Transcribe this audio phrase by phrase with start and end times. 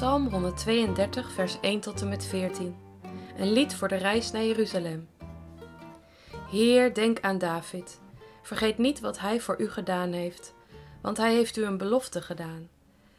[0.00, 2.76] Psalm 132, vers 1 tot en met 14.
[3.36, 5.08] Een lied voor de reis naar Jeruzalem.
[6.50, 8.00] Heer, denk aan David.
[8.42, 10.54] Vergeet niet wat hij voor u gedaan heeft,
[11.02, 12.68] want hij heeft u een belofte gedaan.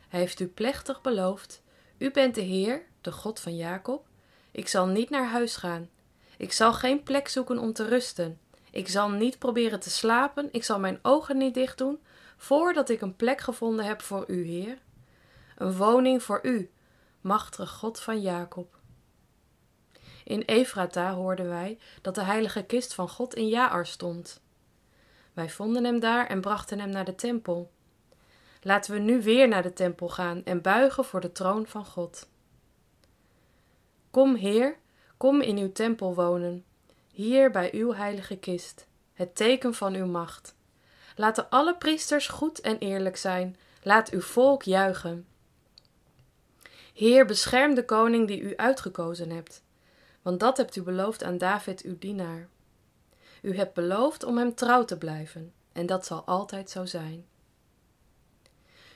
[0.07, 1.61] Hij heeft u plechtig beloofd:
[1.97, 4.05] U bent de Heer, de God van Jacob.
[4.51, 5.89] Ik zal niet naar huis gaan.
[6.37, 8.39] Ik zal geen plek zoeken om te rusten.
[8.71, 10.49] Ik zal niet proberen te slapen.
[10.51, 11.99] Ik zal mijn ogen niet dicht doen
[12.37, 14.77] voordat ik een plek gevonden heb voor u, Heer
[15.61, 16.71] een woning voor u,
[17.21, 18.79] machtige God van Jacob.
[20.23, 24.41] In Efrata hoorden wij dat de heilige kist van God in Jaar stond.
[25.33, 27.71] Wij vonden hem daar en brachten hem naar de tempel.
[28.61, 32.29] Laten we nu weer naar de tempel gaan en buigen voor de troon van God.
[34.11, 34.77] Kom, Heer,
[35.17, 36.65] kom in uw tempel wonen,
[37.11, 40.55] hier bij uw heilige kist, het teken van uw macht.
[41.15, 45.25] Laten alle priesters goed en eerlijk zijn, laat uw volk juichen.
[46.93, 49.63] Heer, bescherm de koning die u uitgekozen hebt,
[50.21, 52.49] want dat hebt u beloofd aan David, uw dienaar.
[53.41, 57.25] U hebt beloofd om hem trouw te blijven, en dat zal altijd zo zijn.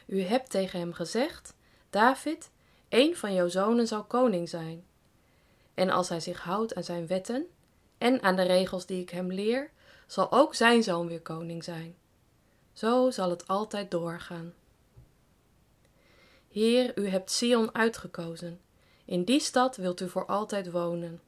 [0.05, 1.53] U hebt tegen hem gezegd:
[1.89, 2.49] David,
[2.89, 4.85] een van jouw zonen zal koning zijn.
[5.73, 7.47] En als hij zich houdt aan zijn wetten
[7.97, 9.71] en aan de regels die ik hem leer,
[10.07, 11.95] zal ook zijn zoon weer koning zijn.
[12.73, 14.53] Zo zal het altijd doorgaan.
[16.55, 18.59] Heer, u hebt Sion uitgekozen.
[19.05, 21.21] In die stad wilt u voor altijd wonen.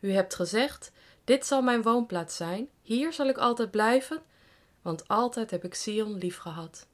[0.00, 0.92] U hebt gezegd:
[1.24, 4.22] Dit zal mijn woonplaats zijn, hier zal ik altijd blijven,
[4.82, 6.86] want altijd heb ik Sion liefgehad.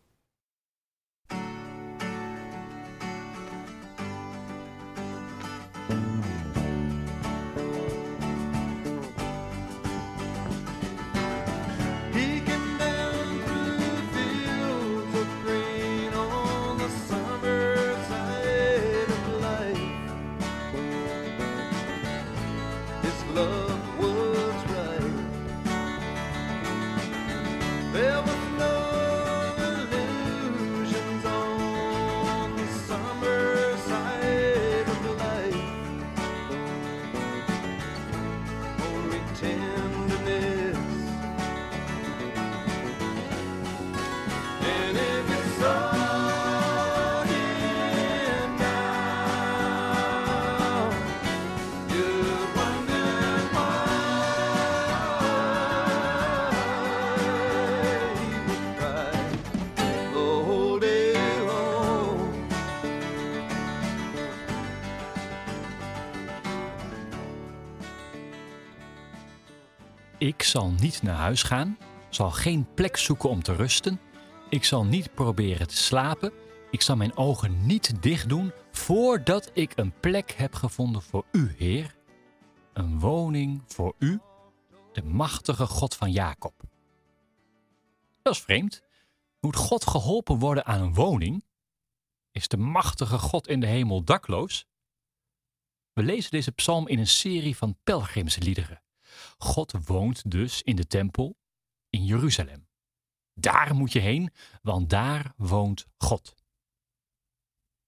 [70.25, 74.01] Ik zal niet naar huis gaan, zal geen plek zoeken om te rusten.
[74.49, 76.33] Ik zal niet proberen te slapen.
[76.71, 81.55] Ik zal mijn ogen niet dicht doen voordat ik een plek heb gevonden voor u,
[81.59, 81.97] Heer.
[82.73, 84.21] Een woning voor u,
[84.93, 86.63] de machtige God van Jacob.
[88.23, 88.83] Dat is vreemd.
[89.41, 91.45] Moet God geholpen worden aan een woning?
[92.31, 94.67] Is de machtige God in de hemel dakloos?
[95.93, 98.84] We lezen deze psalm in een serie van pelgrimsliederen.
[99.39, 101.37] God woont dus in de tempel
[101.91, 102.69] in Jeruzalem.
[103.35, 104.33] Daar moet je heen,
[104.63, 106.35] want daar woont God.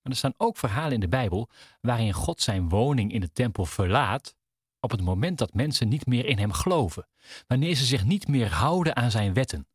[0.03, 1.51] En er staan ook verhalen in de Bijbel
[1.81, 4.37] waarin God zijn woning in de tempel verlaat
[4.81, 7.09] op het moment dat mensen niet meer in hem geloven,
[7.47, 9.69] wanneer ze zich niet meer houden aan zijn wetten.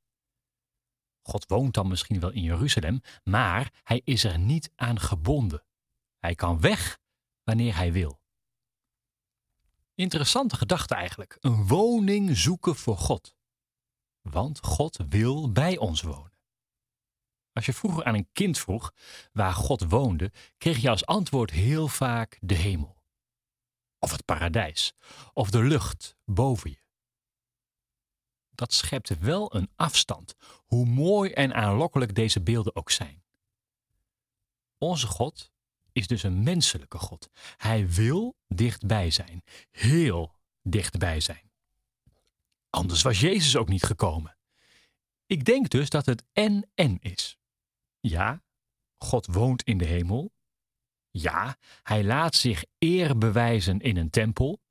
[1.22, 5.66] God woont dan misschien wel in Jeruzalem, maar hij is er niet aan gebonden.
[6.20, 7.00] Hij kan weg
[7.44, 8.21] wanneer hij wil.
[10.02, 11.38] Interessante gedachte eigenlijk.
[11.40, 13.36] Een woning zoeken voor God.
[14.22, 16.38] Want God wil bij ons wonen.
[17.54, 18.94] Als je vroeger aan een kind vroeg
[19.32, 23.04] waar God woonde, kreeg je als antwoord heel vaak de hemel.
[24.00, 24.94] Of het paradijs.
[25.34, 26.82] Of de lucht boven je.
[28.50, 33.24] Dat schept wel een afstand, hoe mooi en aanlokkelijk deze beelden ook zijn.
[34.78, 35.52] Onze God
[35.92, 37.30] is dus een menselijke God.
[37.58, 41.52] Hij wil dichtbij zijn, heel dichtbij zijn.
[42.70, 44.38] Anders was Jezus ook niet gekomen.
[45.26, 47.38] Ik denk dus dat het en-en is.
[48.00, 48.44] Ja,
[48.98, 50.34] God woont in de hemel.
[51.10, 54.62] Ja, hij laat zich eer bewijzen in een tempel.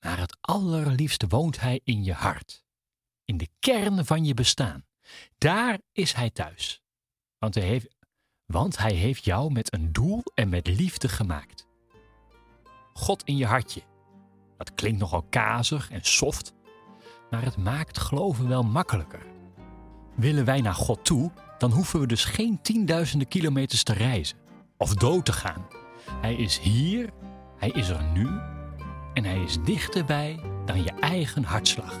[0.00, 2.64] Maar het allerliefste woont hij in je hart.
[3.24, 4.86] In de kern van je bestaan.
[5.38, 6.82] Daar is hij thuis.
[7.38, 7.94] Want hij heeft,
[8.46, 11.66] want hij heeft jou met een doel en met liefde gemaakt.
[12.92, 13.82] God in je hartje.
[14.56, 16.54] Dat klinkt nogal kazig en soft,
[17.30, 19.26] maar het maakt geloven wel makkelijker.
[20.14, 24.38] Willen wij naar God toe, dan hoeven we dus geen tienduizenden kilometers te reizen.
[24.76, 25.66] of dood te gaan.
[26.20, 27.10] Hij is hier,
[27.56, 28.28] hij is er nu
[29.14, 32.00] en hij is dichterbij dan je eigen hartslag.